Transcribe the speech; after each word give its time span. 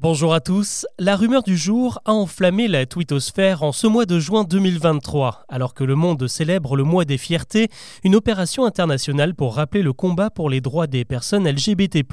Bonjour 0.00 0.32
à 0.32 0.38
tous. 0.38 0.86
La 1.00 1.16
rumeur 1.16 1.42
du 1.42 1.56
jour 1.56 1.98
a 2.04 2.12
enflammé 2.12 2.68
la 2.68 2.86
twittosphère 2.86 3.64
en 3.64 3.72
ce 3.72 3.88
mois 3.88 4.06
de 4.06 4.20
juin 4.20 4.44
2023, 4.44 5.44
alors 5.48 5.74
que 5.74 5.82
le 5.82 5.96
monde 5.96 6.28
célèbre 6.28 6.76
le 6.76 6.84
mois 6.84 7.04
des 7.04 7.18
fiertés, 7.18 7.66
une 8.04 8.14
opération 8.14 8.64
internationale 8.64 9.34
pour 9.34 9.56
rappeler 9.56 9.82
le 9.82 9.92
combat 9.92 10.30
pour 10.30 10.50
les 10.50 10.60
droits 10.60 10.86
des 10.86 11.04
personnes 11.04 11.48
LGBT+. 11.48 12.04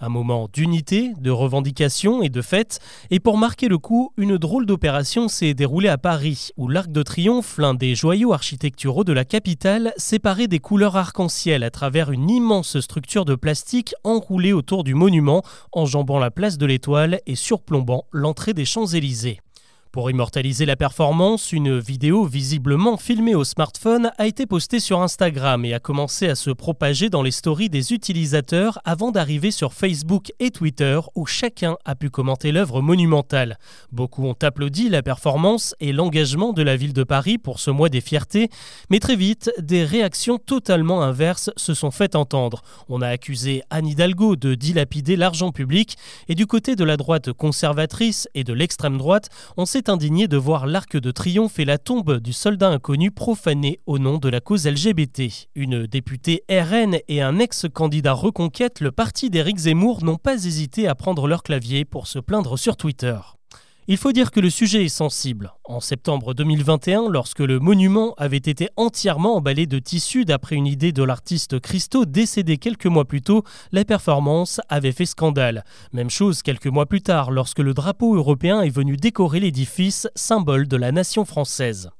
Un 0.00 0.08
moment 0.08 0.48
d'unité, 0.50 1.12
de 1.20 1.30
revendication 1.30 2.22
et 2.22 2.30
de 2.30 2.40
fête, 2.40 2.80
et 3.10 3.20
pour 3.20 3.36
marquer 3.36 3.68
le 3.68 3.76
coup, 3.76 4.14
une 4.16 4.38
drôle 4.38 4.64
d'opération 4.64 5.28
s'est 5.28 5.52
déroulée 5.52 5.90
à 5.90 5.98
Paris, 5.98 6.52
où 6.56 6.68
l'Arc 6.68 6.90
de 6.90 7.02
Triomphe, 7.02 7.58
l'un 7.58 7.74
des 7.74 7.94
joyaux 7.94 8.32
architecturaux 8.32 9.04
de 9.04 9.12
la 9.12 9.26
capitale, 9.26 9.92
séparait 9.98 10.48
des 10.48 10.58
couleurs 10.58 10.96
arc-en-ciel 10.96 11.64
à 11.64 11.70
travers 11.70 12.12
une 12.12 12.30
immense 12.30 12.80
structure 12.80 13.26
de 13.26 13.34
plastique 13.34 13.94
enroulée 14.04 14.54
autour 14.54 14.84
du 14.84 14.94
monument, 14.94 15.42
enjambant 15.72 16.18
la 16.18 16.30
place 16.30 16.56
de 16.56 16.64
l'Étoile 16.64 17.09
et 17.26 17.34
surplombant 17.34 18.06
l'entrée 18.12 18.54
des 18.54 18.64
Champs-Élysées. 18.64 19.40
Pour 19.92 20.08
immortaliser 20.08 20.66
la 20.66 20.76
performance, 20.76 21.50
une 21.50 21.80
vidéo 21.80 22.24
visiblement 22.24 22.96
filmée 22.96 23.34
au 23.34 23.42
smartphone 23.42 24.12
a 24.18 24.28
été 24.28 24.46
postée 24.46 24.78
sur 24.78 25.02
Instagram 25.02 25.64
et 25.64 25.74
a 25.74 25.80
commencé 25.80 26.28
à 26.28 26.36
se 26.36 26.50
propager 26.50 27.10
dans 27.10 27.24
les 27.24 27.32
stories 27.32 27.70
des 27.70 27.92
utilisateurs 27.92 28.78
avant 28.84 29.10
d'arriver 29.10 29.50
sur 29.50 29.72
Facebook 29.72 30.30
et 30.38 30.52
Twitter 30.52 31.00
où 31.16 31.26
chacun 31.26 31.76
a 31.84 31.96
pu 31.96 32.08
commenter 32.08 32.52
l'œuvre 32.52 32.82
monumentale. 32.82 33.58
Beaucoup 33.90 34.24
ont 34.26 34.36
applaudi 34.40 34.90
la 34.90 35.02
performance 35.02 35.74
et 35.80 35.92
l'engagement 35.92 36.52
de 36.52 36.62
la 36.62 36.76
ville 36.76 36.92
de 36.92 37.02
Paris 37.02 37.38
pour 37.38 37.58
ce 37.58 37.72
mois 37.72 37.88
des 37.88 38.00
fiertés, 38.00 38.48
mais 38.90 39.00
très 39.00 39.16
vite, 39.16 39.50
des 39.58 39.82
réactions 39.82 40.38
totalement 40.38 41.02
inverses 41.02 41.50
se 41.56 41.74
sont 41.74 41.90
faites 41.90 42.14
entendre. 42.14 42.62
On 42.88 43.02
a 43.02 43.08
accusé 43.08 43.64
Anne 43.70 43.88
Hidalgo 43.88 44.36
de 44.36 44.54
dilapider 44.54 45.16
l'argent 45.16 45.50
public 45.50 45.96
et 46.28 46.36
du 46.36 46.46
côté 46.46 46.76
de 46.76 46.84
la 46.84 46.96
droite 46.96 47.32
conservatrice 47.32 48.28
et 48.36 48.44
de 48.44 48.52
l'extrême 48.52 48.96
droite, 48.96 49.30
on 49.56 49.66
s'est 49.66 49.79
indigné 49.88 50.28
de 50.28 50.36
voir 50.36 50.66
l'arc 50.66 50.96
de 50.96 51.10
triomphe 51.10 51.58
et 51.58 51.64
la 51.64 51.78
tombe 51.78 52.18
du 52.18 52.32
soldat 52.32 52.68
inconnu 52.68 53.10
profané 53.10 53.80
au 53.86 53.98
nom 53.98 54.18
de 54.18 54.28
la 54.28 54.40
cause 54.40 54.66
LGBT. 54.66 55.48
Une 55.54 55.86
députée 55.86 56.44
RN 56.50 56.98
et 57.08 57.22
un 57.22 57.38
ex-candidat 57.38 58.12
reconquête, 58.12 58.80
le 58.80 58.92
parti 58.92 59.30
d'Éric 59.30 59.58
Zemmour, 59.58 60.04
n'ont 60.04 60.16
pas 60.16 60.44
hésité 60.44 60.86
à 60.86 60.94
prendre 60.94 61.26
leur 61.26 61.42
clavier 61.42 61.84
pour 61.84 62.06
se 62.06 62.18
plaindre 62.18 62.58
sur 62.58 62.76
Twitter. 62.76 63.16
Il 63.92 63.96
faut 63.96 64.12
dire 64.12 64.30
que 64.30 64.38
le 64.38 64.50
sujet 64.50 64.84
est 64.84 64.88
sensible. 64.88 65.52
En 65.64 65.80
septembre 65.80 66.32
2021, 66.32 67.08
lorsque 67.08 67.40
le 67.40 67.58
monument 67.58 68.14
avait 68.18 68.36
été 68.36 68.68
entièrement 68.76 69.34
emballé 69.34 69.66
de 69.66 69.80
tissu 69.80 70.24
d'après 70.24 70.54
une 70.54 70.68
idée 70.68 70.92
de 70.92 71.02
l'artiste 71.02 71.58
Christo 71.58 72.04
décédé 72.04 72.56
quelques 72.56 72.86
mois 72.86 73.04
plus 73.04 73.20
tôt, 73.20 73.42
la 73.72 73.84
performance 73.84 74.60
avait 74.68 74.92
fait 74.92 75.06
scandale. 75.06 75.64
Même 75.92 76.08
chose 76.08 76.42
quelques 76.42 76.68
mois 76.68 76.86
plus 76.86 77.02
tard, 77.02 77.32
lorsque 77.32 77.58
le 77.58 77.74
drapeau 77.74 78.14
européen 78.14 78.60
est 78.60 78.70
venu 78.70 78.96
décorer 78.96 79.40
l'édifice, 79.40 80.06
symbole 80.14 80.68
de 80.68 80.76
la 80.76 80.92
nation 80.92 81.24
française. 81.24 81.90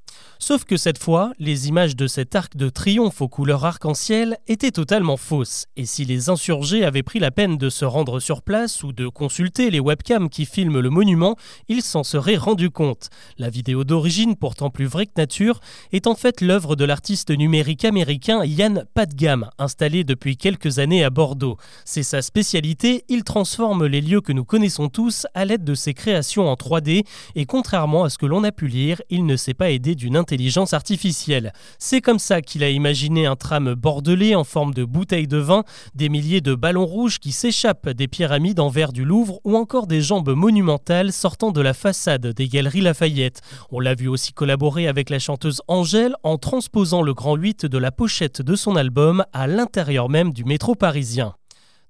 Sauf 0.43 0.65
que 0.65 0.79
cette 0.79 0.97
fois, 0.97 1.33
les 1.39 1.69
images 1.69 1.95
de 1.95 2.07
cet 2.07 2.35
arc 2.35 2.57
de 2.57 2.71
triomphe 2.71 3.21
aux 3.21 3.29
couleurs 3.29 3.67
arc-en-ciel 3.67 4.39
étaient 4.49 4.71
totalement 4.71 5.19
fausses. 5.19 5.67
Et 5.77 5.85
si 5.85 6.07
les 6.07 6.31
insurgés 6.31 6.83
avaient 6.83 7.03
pris 7.03 7.19
la 7.19 7.31
peine 7.31 7.59
de 7.59 7.69
se 7.69 7.85
rendre 7.85 8.21
sur 8.21 8.41
place 8.41 8.83
ou 8.83 8.93
de 8.93 9.07
consulter 9.07 9.71
les 9.71 9.81
webcams 9.81 10.31
qui 10.31 10.47
filment 10.47 10.81
le 10.81 10.89
monument, 10.89 11.37
ils 11.69 11.83
s'en 11.83 12.05
seraient 12.05 12.39
rendus 12.39 12.71
compte. 12.71 13.11
La 13.37 13.51
vidéo 13.51 13.85
d'origine, 13.85 14.35
pourtant 14.35 14.71
plus 14.71 14.87
vraie 14.87 15.05
que 15.05 15.13
nature, 15.19 15.61
est 15.93 16.07
en 16.07 16.15
fait 16.15 16.41
l'œuvre 16.41 16.75
de 16.75 16.87
l'artiste 16.87 17.31
numérique 17.31 17.85
américain 17.85 18.43
Yann 18.43 18.87
Padgam, 18.95 19.51
installé 19.59 20.05
depuis 20.05 20.39
quelques 20.39 20.79
années 20.79 21.05
à 21.05 21.11
Bordeaux. 21.11 21.59
C'est 21.85 22.03
sa 22.03 22.23
spécialité, 22.23 23.05
il 23.11 23.25
transforme 23.25 23.85
les 23.85 24.01
lieux 24.01 24.23
que 24.23 24.33
nous 24.33 24.47
connaissons 24.47 24.89
tous 24.89 25.27
à 25.35 25.45
l'aide 25.45 25.65
de 25.65 25.75
ses 25.75 25.93
créations 25.93 26.49
en 26.49 26.55
3D, 26.55 27.05
et 27.35 27.45
contrairement 27.45 28.05
à 28.05 28.09
ce 28.09 28.17
que 28.17 28.25
l'on 28.25 28.43
a 28.43 28.53
pu 28.53 28.69
lire, 28.69 29.03
il 29.11 29.27
ne 29.27 29.37
s'est 29.37 29.53
pas 29.53 29.71
aidé 29.71 29.95
d'une 29.95 30.17
intelligence 30.31 30.75
artificielle. 30.75 31.53
C'est 31.81 32.01
comme 32.01 32.21
ça 32.21 32.41
qu'il 32.41 32.63
a 32.63 32.71
imaginé 32.71 33.27
un 33.27 33.35
tram 33.35 33.75
bordelais 33.75 34.37
en 34.37 34.45
forme 34.45 34.73
de 34.73 34.85
bouteille 34.85 35.27
de 35.27 35.39
vin, 35.39 35.65
des 35.97 36.09
milliers 36.09 36.41
de 36.41 36.55
ballons 36.55 36.87
rouges 36.87 37.19
qui 37.19 37.33
s'échappent 37.33 37.89
des 37.89 38.07
pyramides 38.07 38.61
en 38.61 38.69
verre 38.69 38.93
du 38.93 39.05
Louvre 39.05 39.41
ou 39.43 39.57
encore 39.57 39.89
des 39.89 40.01
jambes 40.01 40.31
monumentales 40.31 41.13
sortant 41.13 41.51
de 41.51 41.61
la 41.61 41.75
façade 41.75 42.29
des 42.29 42.47
galeries 42.47 42.81
Lafayette. 42.81 43.41
On 43.73 43.81
l'a 43.81 43.97
vu 43.97 44.07
aussi 44.07 44.33
collaborer 44.33 44.87
avec 44.87 45.11
la 45.11 45.19
chanteuse 45.19 45.63
Angèle 45.67 46.15
en 46.23 46.39
transposant 46.39 47.03
le 47.03 47.13
grand 47.13 47.35
8 47.35 47.67
de 47.67 47.79
la 47.79 47.91
pochette 47.91 48.41
de 48.41 48.55
son 48.55 48.77
album 48.77 49.25
à 49.33 49.49
l'intérieur 49.49 50.09
même 50.09 50.33
du 50.33 50.45
métro 50.45 50.77
parisien. 50.77 51.35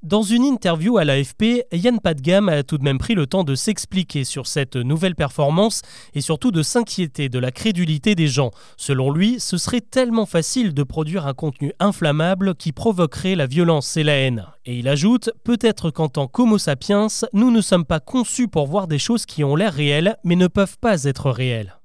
Dans 0.02 0.22
une 0.22 0.44
interview 0.44 0.96
à 0.96 1.04
l'AFP, 1.04 1.66
Yann 1.72 2.00
Padgam 2.00 2.48
a 2.48 2.62
tout 2.62 2.78
de 2.78 2.82
même 2.84 2.96
pris 2.96 3.14
le 3.14 3.26
temps 3.26 3.44
de 3.44 3.54
s'expliquer 3.54 4.24
sur 4.24 4.46
cette 4.46 4.76
nouvelle 4.76 5.14
performance 5.14 5.82
et 6.14 6.22
surtout 6.22 6.50
de 6.50 6.62
s'inquiéter 6.62 7.28
de 7.28 7.38
la 7.38 7.50
crédulité 7.50 8.14
des 8.14 8.26
gens. 8.26 8.50
Selon 8.78 9.10
lui, 9.10 9.38
ce 9.40 9.58
serait 9.58 9.82
tellement 9.82 10.24
facile 10.24 10.72
de 10.72 10.82
produire 10.84 11.26
un 11.26 11.34
contenu 11.34 11.74
inflammable 11.80 12.54
qui 12.54 12.72
provoquerait 12.72 13.34
la 13.34 13.46
violence 13.46 13.98
et 13.98 14.02
la 14.02 14.14
haine. 14.14 14.46
Et 14.64 14.78
il 14.78 14.88
ajoute 14.88 15.30
Peut-être 15.44 15.90
qu'en 15.90 16.08
tant 16.08 16.28
qu'Homo 16.28 16.56
sapiens, 16.56 17.08
nous 17.34 17.50
ne 17.50 17.60
sommes 17.60 17.84
pas 17.84 18.00
conçus 18.00 18.48
pour 18.48 18.66
voir 18.68 18.88
des 18.88 18.98
choses 18.98 19.26
qui 19.26 19.44
ont 19.44 19.54
l'air 19.54 19.74
réelles 19.74 20.16
mais 20.24 20.36
ne 20.36 20.46
peuvent 20.46 20.78
pas 20.80 21.04
être 21.04 21.30
réelles. 21.30 21.79